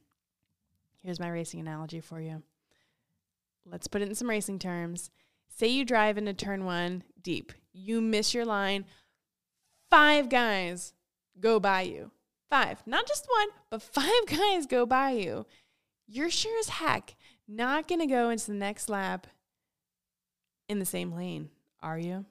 Here's 1.02 1.20
my 1.20 1.30
racing 1.30 1.60
analogy 1.60 2.02
for 2.02 2.20
you. 2.20 2.44
Let's 3.66 3.88
put 3.88 4.02
it 4.02 4.10
in 4.10 4.16
some 4.16 4.30
racing 4.30 4.60
terms. 4.60 5.12
Say 5.48 5.68
you 5.68 5.86
drive 5.86 6.18
into 6.18 6.34
turn 6.34 6.66
one 6.66 7.04
deep, 7.22 7.54
you 7.72 8.02
miss 8.02 8.34
your 8.34 8.46
line, 8.46 8.86
five 9.90 10.30
guys 10.30 10.94
go 11.40 11.60
by 11.60 11.82
you. 11.82 12.12
Five, 12.50 12.84
not 12.86 13.08
just 13.08 13.28
one, 13.30 13.48
but 13.70 13.82
five 13.82 14.12
guys 14.28 14.66
go 14.66 14.86
by 14.86 15.12
you. 15.12 15.46
You're 16.08 16.30
sure 16.30 16.60
as 16.60 16.70
heck 16.70 17.16
not 17.48 17.88
going 17.88 18.02
to 18.02 18.08
go 18.08 18.30
into 18.30 18.48
the 18.48 18.58
next 18.58 18.90
lap 18.90 19.28
in 20.68 20.80
the 20.80 20.86
same 20.86 21.14
lane, 21.14 21.50
are 21.82 21.98
you? 21.98 22.26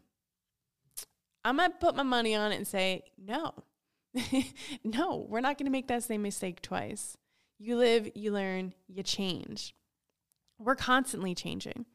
I'm 1.44 1.56
going 1.56 1.70
to 1.70 1.76
put 1.76 1.96
my 1.96 2.02
money 2.02 2.34
on 2.34 2.52
it 2.52 2.56
and 2.56 2.66
say, 2.66 3.04
no. 3.18 3.52
no, 4.84 5.26
we're 5.28 5.40
not 5.40 5.58
going 5.58 5.66
to 5.66 5.72
make 5.72 5.88
that 5.88 6.04
same 6.04 6.22
mistake 6.22 6.62
twice. 6.62 7.16
You 7.58 7.76
live, 7.76 8.10
you 8.14 8.32
learn, 8.32 8.74
you 8.88 9.02
change. 9.02 9.74
We're 10.58 10.76
constantly 10.76 11.34
changing. 11.34 11.86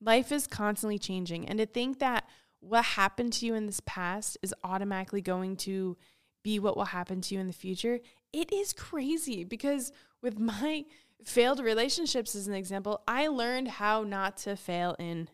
Life 0.00 0.32
is 0.32 0.46
constantly 0.46 0.98
changing. 0.98 1.48
And 1.48 1.58
to 1.58 1.66
think 1.66 1.98
that 2.00 2.24
what 2.60 2.84
happened 2.84 3.32
to 3.34 3.46
you 3.46 3.54
in 3.54 3.66
this 3.66 3.80
past 3.86 4.36
is 4.42 4.54
automatically 4.64 5.22
going 5.22 5.56
to 5.56 5.96
be 6.42 6.58
what 6.58 6.76
will 6.76 6.86
happen 6.86 7.20
to 7.20 7.34
you 7.34 7.40
in 7.40 7.46
the 7.46 7.52
future, 7.52 8.00
it 8.32 8.52
is 8.52 8.72
crazy 8.72 9.44
because 9.44 9.92
with 10.22 10.38
my 10.38 10.84
failed 11.24 11.60
relationships, 11.60 12.34
as 12.34 12.46
an 12.46 12.54
example, 12.54 13.02
I 13.08 13.28
learned 13.28 13.68
how 13.68 14.02
not 14.02 14.36
to 14.38 14.56
fail 14.56 14.94
in 14.98 15.28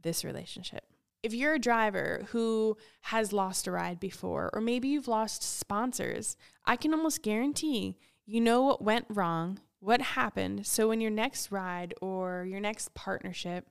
this 0.00 0.24
relationship. 0.24 0.87
If 1.22 1.34
you're 1.34 1.54
a 1.54 1.58
driver 1.58 2.26
who 2.28 2.76
has 3.02 3.32
lost 3.32 3.66
a 3.66 3.72
ride 3.72 3.98
before, 3.98 4.50
or 4.52 4.60
maybe 4.60 4.88
you've 4.88 5.08
lost 5.08 5.42
sponsors, 5.42 6.36
I 6.64 6.76
can 6.76 6.94
almost 6.94 7.22
guarantee 7.22 7.96
you 8.24 8.40
know 8.40 8.62
what 8.62 8.82
went 8.82 9.06
wrong, 9.08 9.58
what 9.80 10.00
happened. 10.00 10.66
So, 10.66 10.90
in 10.90 11.00
your 11.00 11.10
next 11.10 11.50
ride 11.50 11.94
or 12.02 12.44
your 12.44 12.60
next 12.60 12.94
partnership, 12.94 13.66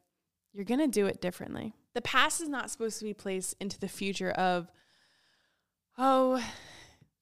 you're 0.52 0.66
going 0.66 0.80
to 0.80 0.88
do 0.88 1.06
it 1.06 1.22
differently. 1.22 1.74
The 1.94 2.02
past 2.02 2.42
is 2.42 2.50
not 2.50 2.72
supposed 2.72 2.98
to 3.00 3.06
be 3.06 3.14
placed 3.14 3.56
into 3.60 3.80
the 3.80 3.88
future 3.88 4.32
of, 4.32 4.72
oh, 5.98 6.44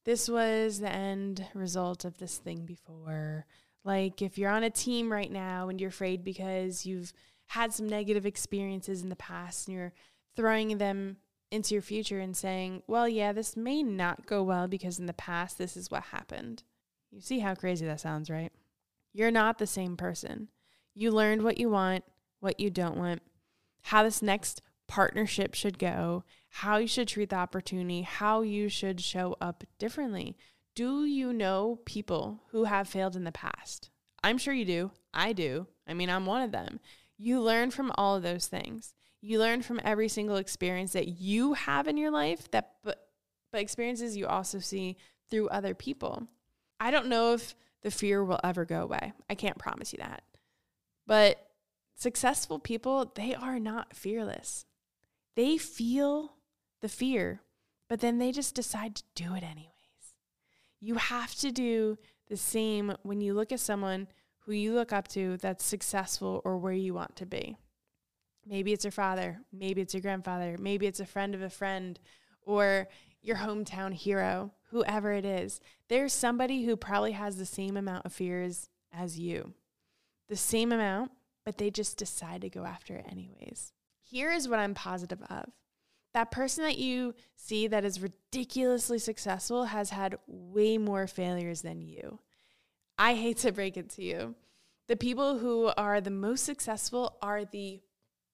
this 0.05 0.29
was 0.29 0.79
the 0.79 0.91
end 0.91 1.45
result 1.53 2.05
of 2.05 2.17
this 2.17 2.37
thing 2.37 2.65
before. 2.65 3.45
Like 3.83 4.21
if 4.21 4.37
you're 4.37 4.51
on 4.51 4.63
a 4.63 4.69
team 4.69 5.11
right 5.11 5.31
now 5.31 5.67
and 5.67 5.81
you're 5.81 5.89
afraid 5.89 6.23
because 6.23 6.85
you've 6.85 7.11
had 7.47 7.73
some 7.73 7.89
negative 7.89 8.25
experiences 8.25 9.03
in 9.03 9.09
the 9.09 9.15
past 9.15 9.67
and 9.67 9.75
you're 9.75 9.93
throwing 10.35 10.77
them 10.77 11.17
into 11.51 11.73
your 11.73 11.81
future 11.81 12.19
and 12.19 12.35
saying, 12.35 12.83
well, 12.87 13.07
yeah, 13.07 13.31
this 13.31 13.55
may 13.55 13.83
not 13.83 14.25
go 14.25 14.43
well 14.43 14.67
because 14.67 14.99
in 14.99 15.05
the 15.05 15.13
past 15.13 15.57
this 15.57 15.77
is 15.77 15.91
what 15.91 16.03
happened. 16.03 16.63
You 17.11 17.21
see 17.21 17.39
how 17.39 17.55
crazy 17.55 17.85
that 17.85 18.01
sounds, 18.01 18.29
right? 18.29 18.51
You're 19.13 19.31
not 19.31 19.57
the 19.57 19.67
same 19.67 19.95
person. 19.95 20.49
You 20.93 21.11
learned 21.11 21.43
what 21.43 21.57
you 21.57 21.69
want, 21.69 22.03
what 22.39 22.59
you 22.59 22.69
don't 22.69 22.97
want, 22.97 23.21
how 23.83 24.03
this 24.03 24.21
next 24.21 24.61
partnership 24.87 25.53
should 25.53 25.79
go, 25.79 26.23
how 26.49 26.77
you 26.77 26.87
should 26.87 27.07
treat 27.07 27.29
the 27.29 27.35
opportunity, 27.35 28.01
how 28.01 28.41
you 28.41 28.67
should 28.67 28.99
show 28.99 29.35
up 29.39 29.63
differently. 29.79 30.35
Do 30.75 31.05
you 31.05 31.31
know 31.31 31.79
people 31.85 32.41
who 32.49 32.65
have 32.65 32.89
failed 32.89 33.15
in 33.15 33.23
the 33.23 33.31
past? 33.31 33.89
I'm 34.23 34.37
sure 34.37 34.53
you 34.53 34.65
do. 34.65 34.91
I 35.13 35.31
do. 35.31 35.67
I 35.87 35.93
mean, 35.93 36.09
I'm 36.09 36.25
one 36.25 36.41
of 36.41 36.51
them. 36.51 36.79
You 37.17 37.39
learn 37.39 37.71
from 37.71 37.93
all 37.95 38.15
of 38.15 38.23
those 38.23 38.47
things. 38.47 38.94
You 39.25 39.39
learn 39.39 39.63
from 39.63 39.81
every 39.83 40.07
single 40.07 40.35
experience 40.35 40.93
that 40.93 41.07
you 41.07 41.53
have 41.53 41.87
in 41.87 41.97
your 41.97 42.11
life 42.11 42.51
that 42.51 42.73
but 42.83 43.07
but 43.51 43.59
experiences 43.59 44.15
you 44.15 44.27
also 44.27 44.59
see 44.59 44.97
through 45.31 45.49
other 45.49 45.73
people. 45.73 46.27
I 46.79 46.91
don't 46.91 47.07
know 47.07 47.33
if 47.33 47.55
the 47.81 47.89
fear 47.89 48.23
will 48.23 48.39
ever 48.43 48.65
go 48.65 48.83
away. 48.83 49.13
I 49.27 49.33
can't 49.33 49.57
promise 49.57 49.93
you 49.93 49.97
that. 49.97 50.21
But 51.07 51.39
successful 51.95 52.59
people, 52.59 53.13
they 53.15 53.33
are 53.33 53.59
not 53.59 53.95
fearless. 53.95 54.65
They 55.35 55.57
feel 55.57 56.33
the 56.81 56.89
fear, 56.89 57.41
but 57.89 58.01
then 58.01 58.19
they 58.19 58.31
just 58.31 58.53
decide 58.53 58.95
to 58.95 59.03
do 59.15 59.33
it 59.33 59.41
anyways. 59.41 59.71
You 60.79 60.95
have 60.95 61.33
to 61.35 61.51
do 61.51 61.97
the 62.27 62.37
same 62.37 62.93
when 63.01 63.21
you 63.21 63.33
look 63.33 63.51
at 63.51 63.59
someone 63.59 64.07
who 64.39 64.51
you 64.51 64.75
look 64.75 64.93
up 64.93 65.07
to 65.07 65.37
that's 65.37 65.65
successful 65.65 66.41
or 66.45 66.59
where 66.59 66.73
you 66.73 66.93
want 66.93 67.15
to 67.15 67.25
be. 67.25 67.57
Maybe 68.45 68.73
it's 68.73 68.85
your 68.85 68.91
father, 68.91 69.39
maybe 69.51 69.81
it's 69.81 69.93
your 69.93 70.01
grandfather, 70.01 70.57
maybe 70.59 70.85
it's 70.85 70.99
a 70.99 71.05
friend 71.05 71.33
of 71.33 71.41
a 71.41 71.49
friend 71.49 71.99
or 72.41 72.87
your 73.21 73.37
hometown 73.37 73.91
hero, 73.93 74.53
whoever 74.69 75.11
it 75.13 75.25
is. 75.25 75.59
There's 75.89 76.13
somebody 76.13 76.63
who 76.63 76.77
probably 76.77 77.13
has 77.13 77.37
the 77.37 77.45
same 77.45 77.75
amount 77.75 78.05
of 78.05 78.13
fears 78.13 78.69
as 78.93 79.19
you, 79.19 79.53
the 80.29 80.35
same 80.35 80.71
amount, 80.71 81.11
but 81.43 81.57
they 81.57 81.71
just 81.71 81.97
decide 81.97 82.41
to 82.41 82.49
go 82.49 82.65
after 82.65 82.95
it 82.95 83.05
anyways. 83.09 83.73
Here 84.03 84.31
is 84.31 84.47
what 84.47 84.59
I'm 84.59 84.75
positive 84.75 85.23
of 85.23 85.51
that 86.15 86.31
person 86.31 86.63
that 86.63 86.77
you 86.77 87.13
see 87.35 87.67
that 87.67 87.83
is 87.83 88.01
ridiculously 88.01 88.97
successful 88.97 89.65
has 89.65 89.89
had 89.89 90.17
way 90.27 90.77
more 90.77 91.07
failures 91.07 91.61
than 91.61 91.81
you. 91.81 92.19
I 92.97 93.15
hate 93.15 93.39
to 93.39 93.51
break 93.51 93.75
it 93.75 93.89
to 93.91 94.01
you. 94.01 94.35
The 94.87 94.95
people 94.95 95.39
who 95.39 95.73
are 95.75 95.99
the 95.99 96.11
most 96.11 96.45
successful 96.45 97.17
are 97.21 97.43
the 97.43 97.81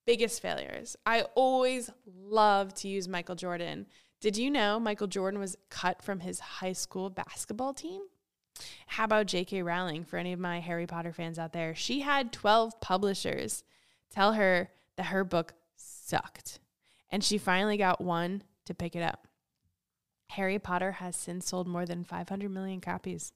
biggest 0.06 0.42
failures. 0.42 0.96
I 1.06 1.24
always 1.36 1.90
love 2.06 2.74
to 2.76 2.88
use 2.88 3.08
Michael 3.08 3.36
Jordan. 3.36 3.88
Did 4.20 4.38
you 4.38 4.52
know 4.52 4.80
Michael 4.80 5.08
Jordan 5.08 5.40
was 5.40 5.58
cut 5.70 6.02
from 6.02 6.20
his 6.20 6.40
high 6.40 6.74
school 6.74 7.10
basketball 7.10 7.74
team? 7.74 8.02
How 8.88 9.06
about 9.06 9.28
J.K. 9.28 9.64
Rowling 9.64 10.04
for 10.04 10.18
any 10.18 10.34
of 10.34 10.40
my 10.40 10.60
Harry 10.60 10.86
Potter 10.86 11.14
fans 11.14 11.40
out 11.40 11.54
there? 11.54 11.74
She 11.74 12.02
had 12.02 12.32
12 12.32 12.80
publishers 12.80 13.64
tell 14.12 14.34
her 14.34 14.70
that 14.98 15.08
her 15.08 15.24
book 15.24 15.54
sucked. 15.76 16.60
And 17.10 17.24
she 17.24 17.38
finally 17.38 17.78
got 17.78 18.02
one 18.02 18.44
to 18.66 18.74
pick 18.74 18.96
it 18.96 19.02
up. 19.02 19.28
Harry 20.32 20.60
Potter 20.60 20.94
has 20.94 21.16
since 21.16 21.48
sold 21.48 21.68
more 21.68 21.86
than 21.86 22.04
500 22.04 22.50
million 22.50 22.80
copies. 22.80 23.34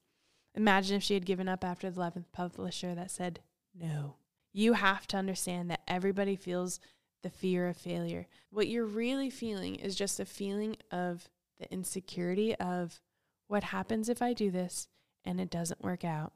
Imagine 0.53 0.97
if 0.97 1.03
she 1.03 1.13
had 1.13 1.25
given 1.25 1.49
up 1.49 1.63
after 1.63 1.89
the 1.89 1.99
11th 1.99 2.25
publisher 2.31 2.95
that 2.95 3.11
said 3.11 3.41
no. 3.73 4.15
You 4.57 4.71
have 4.71 5.05
to 5.07 5.17
understand 5.17 5.69
that 5.69 5.81
everybody 5.85 6.37
feels 6.37 6.79
the 7.23 7.29
fear 7.29 7.67
of 7.67 7.75
failure. 7.75 8.25
What 8.51 8.69
you're 8.69 8.85
really 8.85 9.29
feeling 9.29 9.75
is 9.75 9.97
just 9.97 10.17
a 10.17 10.23
feeling 10.23 10.77
of 10.91 11.27
the 11.59 11.69
insecurity 11.73 12.55
of 12.55 13.01
what 13.47 13.65
happens 13.65 14.07
if 14.07 14.21
I 14.21 14.31
do 14.31 14.49
this 14.49 14.87
and 15.25 15.41
it 15.41 15.49
doesn't 15.49 15.83
work 15.83 16.05
out 16.05 16.31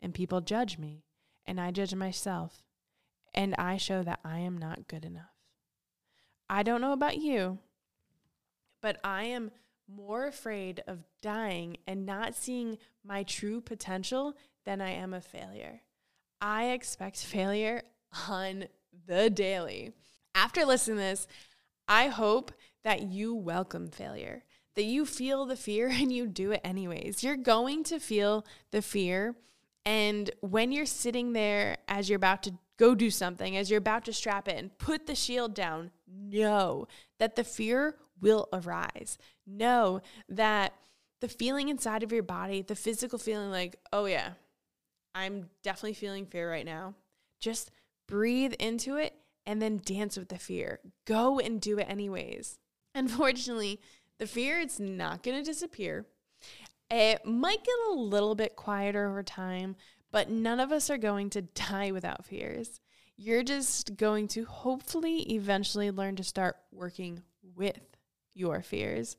and 0.00 0.12
people 0.12 0.40
judge 0.40 0.78
me 0.78 1.04
and 1.46 1.60
I 1.60 1.70
judge 1.70 1.94
myself 1.94 2.64
and 3.32 3.54
I 3.54 3.76
show 3.76 4.02
that 4.02 4.18
I 4.24 4.40
am 4.40 4.58
not 4.58 4.88
good 4.88 5.04
enough. 5.04 5.36
I 6.48 6.64
don't 6.64 6.80
know 6.80 6.92
about 6.92 7.18
you, 7.18 7.60
but 8.82 8.98
I 9.04 9.26
am 9.26 9.52
more 9.86 10.26
afraid 10.26 10.82
of 10.88 11.04
dying 11.22 11.76
and 11.86 12.04
not 12.04 12.34
seeing 12.34 12.78
my 13.04 13.22
true 13.22 13.60
potential 13.60 14.34
than 14.64 14.80
I 14.80 14.90
am 14.90 15.14
of 15.14 15.24
failure. 15.24 15.82
I 16.40 16.70
expect 16.70 17.16
failure 17.24 17.82
on 18.28 18.64
the 19.06 19.30
daily. 19.30 19.92
After 20.34 20.64
listening 20.64 20.98
to 20.98 21.02
this, 21.02 21.26
I 21.88 22.08
hope 22.08 22.52
that 22.84 23.02
you 23.02 23.34
welcome 23.34 23.88
failure, 23.88 24.44
that 24.76 24.84
you 24.84 25.04
feel 25.04 25.44
the 25.44 25.56
fear 25.56 25.88
and 25.92 26.12
you 26.12 26.26
do 26.26 26.52
it 26.52 26.60
anyways. 26.64 27.22
You're 27.22 27.36
going 27.36 27.84
to 27.84 27.98
feel 27.98 28.46
the 28.70 28.82
fear. 28.82 29.34
And 29.84 30.30
when 30.40 30.72
you're 30.72 30.86
sitting 30.86 31.32
there 31.32 31.78
as 31.88 32.08
you're 32.08 32.16
about 32.16 32.42
to 32.44 32.52
go 32.76 32.94
do 32.94 33.10
something, 33.10 33.56
as 33.56 33.70
you're 33.70 33.78
about 33.78 34.04
to 34.06 34.12
strap 34.12 34.48
it 34.48 34.56
and 34.56 34.76
put 34.78 35.06
the 35.06 35.14
shield 35.14 35.54
down, 35.54 35.90
know 36.06 36.86
that 37.18 37.36
the 37.36 37.44
fear 37.44 37.96
will 38.20 38.48
arise. 38.52 39.18
Know 39.46 40.00
that 40.28 40.74
the 41.20 41.28
feeling 41.28 41.68
inside 41.68 42.02
of 42.02 42.12
your 42.12 42.22
body, 42.22 42.62
the 42.62 42.74
physical 42.74 43.18
feeling 43.18 43.50
like, 43.50 43.76
oh 43.92 44.06
yeah, 44.06 44.30
I'm 45.20 45.50
definitely 45.62 45.94
feeling 45.94 46.26
fear 46.26 46.50
right 46.50 46.64
now. 46.64 46.94
Just 47.40 47.70
breathe 48.06 48.54
into 48.54 48.96
it 48.96 49.14
and 49.46 49.60
then 49.60 49.80
dance 49.84 50.16
with 50.16 50.28
the 50.28 50.38
fear. 50.38 50.80
Go 51.06 51.38
and 51.38 51.60
do 51.60 51.78
it 51.78 51.88
anyways. 51.88 52.58
Unfortunately, 52.94 53.80
the 54.18 54.26
fear 54.26 54.60
it's 54.60 54.80
not 54.80 55.22
going 55.22 55.36
to 55.36 55.42
disappear. 55.44 56.06
It 56.90 57.24
might 57.24 57.64
get 57.64 57.74
a 57.90 57.94
little 57.94 58.34
bit 58.34 58.56
quieter 58.56 59.08
over 59.08 59.22
time, 59.22 59.76
but 60.10 60.28
none 60.28 60.58
of 60.58 60.72
us 60.72 60.90
are 60.90 60.98
going 60.98 61.30
to 61.30 61.42
die 61.54 61.92
without 61.92 62.24
fears. 62.24 62.80
You're 63.16 63.42
just 63.42 63.96
going 63.96 64.28
to 64.28 64.44
hopefully 64.44 65.34
eventually 65.34 65.90
learn 65.90 66.16
to 66.16 66.24
start 66.24 66.56
working 66.72 67.22
with 67.54 67.78
your 68.34 68.62
fears. 68.62 69.16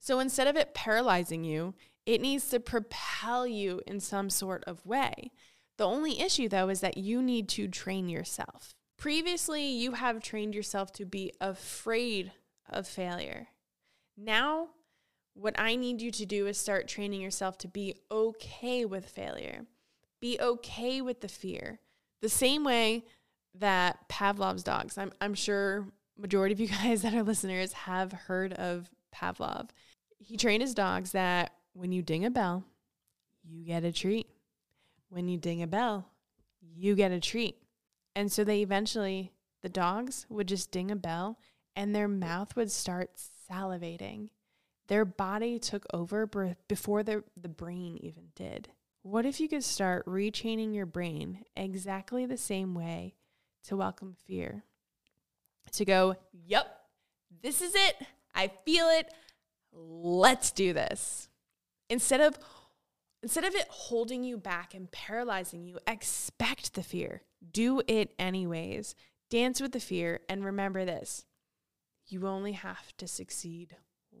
So 0.00 0.18
instead 0.18 0.46
of 0.46 0.56
it 0.56 0.74
paralyzing 0.74 1.44
you, 1.44 1.74
it 2.06 2.20
needs 2.20 2.48
to 2.50 2.60
propel 2.60 3.46
you 3.46 3.80
in 3.86 4.00
some 4.00 4.30
sort 4.30 4.64
of 4.66 4.84
way. 4.84 5.32
The 5.78 5.86
only 5.86 6.20
issue, 6.20 6.48
though, 6.48 6.68
is 6.68 6.80
that 6.80 6.98
you 6.98 7.22
need 7.22 7.48
to 7.50 7.68
train 7.68 8.08
yourself. 8.08 8.74
Previously, 8.98 9.64
you 9.64 9.92
have 9.92 10.22
trained 10.22 10.54
yourself 10.54 10.92
to 10.92 11.04
be 11.04 11.32
afraid 11.40 12.32
of 12.68 12.86
failure. 12.86 13.48
Now, 14.16 14.68
what 15.34 15.58
I 15.58 15.76
need 15.76 16.02
you 16.02 16.10
to 16.12 16.26
do 16.26 16.46
is 16.46 16.58
start 16.58 16.88
training 16.88 17.20
yourself 17.20 17.58
to 17.58 17.68
be 17.68 17.96
okay 18.10 18.84
with 18.84 19.08
failure. 19.08 19.66
Be 20.20 20.38
okay 20.40 21.00
with 21.00 21.20
the 21.20 21.28
fear. 21.28 21.80
The 22.20 22.28
same 22.28 22.64
way 22.64 23.04
that 23.54 24.08
Pavlov's 24.08 24.62
dogs, 24.62 24.98
I'm, 24.98 25.12
I'm 25.20 25.34
sure 25.34 25.88
majority 26.18 26.52
of 26.52 26.60
you 26.60 26.68
guys 26.82 27.02
that 27.02 27.14
are 27.14 27.22
listeners 27.22 27.72
have 27.72 28.12
heard 28.12 28.52
of 28.52 28.90
Pavlov. 29.14 29.70
He 30.18 30.36
trained 30.36 30.62
his 30.62 30.74
dogs 30.74 31.12
that 31.12 31.52
when 31.72 31.92
you 31.92 32.02
ding 32.02 32.24
a 32.24 32.30
bell, 32.30 32.64
you 33.42 33.64
get 33.64 33.84
a 33.84 33.92
treat. 33.92 34.26
When 35.08 35.28
you 35.28 35.36
ding 35.36 35.62
a 35.62 35.66
bell, 35.66 36.08
you 36.60 36.94
get 36.94 37.12
a 37.12 37.20
treat. 37.20 37.56
And 38.14 38.30
so 38.30 38.44
they 38.44 38.62
eventually, 38.62 39.32
the 39.62 39.68
dogs 39.68 40.26
would 40.28 40.48
just 40.48 40.70
ding 40.70 40.90
a 40.90 40.96
bell 40.96 41.38
and 41.74 41.94
their 41.94 42.08
mouth 42.08 42.54
would 42.56 42.70
start 42.70 43.10
salivating. 43.50 44.28
Their 44.88 45.04
body 45.04 45.58
took 45.58 45.86
over 45.92 46.26
before 46.68 47.02
the, 47.02 47.24
the 47.36 47.48
brain 47.48 47.98
even 48.02 48.24
did. 48.34 48.68
What 49.02 49.26
if 49.26 49.40
you 49.40 49.48
could 49.48 49.64
start 49.64 50.06
retraining 50.06 50.74
your 50.74 50.86
brain 50.86 51.44
exactly 51.56 52.26
the 52.26 52.36
same 52.36 52.74
way 52.74 53.14
to 53.64 53.76
welcome 53.76 54.16
fear? 54.26 54.64
To 55.72 55.84
go, 55.84 56.16
yep, 56.32 56.66
this 57.42 57.62
is 57.62 57.74
it. 57.74 57.96
I 58.34 58.50
feel 58.64 58.86
it. 58.86 59.12
Let's 59.72 60.50
do 60.50 60.72
this. 60.72 61.28
Instead 61.88 62.20
of 62.20 62.38
instead 63.22 63.44
of 63.44 63.54
it 63.54 63.66
holding 63.68 64.24
you 64.24 64.36
back 64.36 64.74
and 64.74 64.90
paralyzing 64.90 65.64
you, 65.64 65.78
expect 65.86 66.74
the 66.74 66.82
fear. 66.82 67.22
Do 67.52 67.82
it 67.86 68.14
anyways. 68.18 68.94
Dance 69.30 69.60
with 69.60 69.72
the 69.72 69.80
fear 69.80 70.20
and 70.28 70.44
remember 70.44 70.84
this. 70.84 71.24
You 72.06 72.26
only 72.26 72.52
have 72.52 72.96
to 72.98 73.06
succeed 73.06 73.76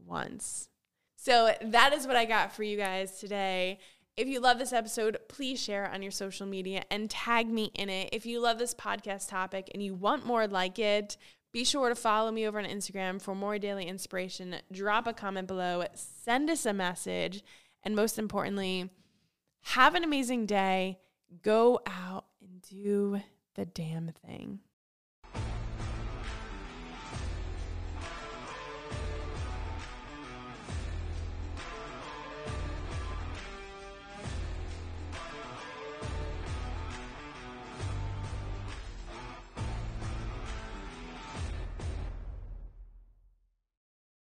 once. 0.06 0.68
So 1.16 1.52
that 1.60 1.92
is 1.92 2.06
what 2.06 2.16
I 2.16 2.24
got 2.24 2.52
for 2.52 2.62
you 2.62 2.76
guys 2.76 3.18
today. 3.18 3.78
If 4.16 4.28
you 4.28 4.40
love 4.40 4.58
this 4.58 4.72
episode, 4.72 5.18
please 5.28 5.62
share 5.62 5.90
on 5.90 6.02
your 6.02 6.10
social 6.10 6.46
media 6.46 6.84
and 6.90 7.08
tag 7.08 7.48
me 7.48 7.70
in 7.74 7.88
it. 7.88 8.10
If 8.12 8.26
you 8.26 8.40
love 8.40 8.58
this 8.58 8.74
podcast 8.74 9.28
topic 9.28 9.70
and 9.72 9.82
you 9.82 9.94
want 9.94 10.26
more 10.26 10.46
like 10.46 10.78
it, 10.78 11.16
Be 11.52 11.64
sure 11.64 11.90
to 11.90 11.94
follow 11.94 12.30
me 12.30 12.46
over 12.46 12.58
on 12.58 12.64
Instagram 12.64 13.20
for 13.20 13.34
more 13.34 13.58
daily 13.58 13.86
inspiration. 13.86 14.56
Drop 14.72 15.06
a 15.06 15.12
comment 15.12 15.46
below, 15.46 15.84
send 15.94 16.48
us 16.48 16.64
a 16.64 16.72
message, 16.72 17.44
and 17.82 17.94
most 17.94 18.18
importantly, 18.18 18.90
have 19.62 19.94
an 19.94 20.02
amazing 20.02 20.46
day. 20.46 20.98
Go 21.42 21.80
out 21.86 22.24
and 22.40 22.62
do 22.62 23.20
the 23.54 23.66
damn 23.66 24.12
thing. 24.26 24.60